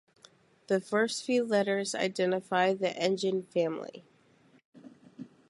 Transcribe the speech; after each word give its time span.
The 0.65 0.81
first 0.81 1.23
few 1.23 1.43
letters 1.43 1.93
identify 1.93 2.73
the 2.73 2.91
engine 2.97 3.43
family. 3.43 4.03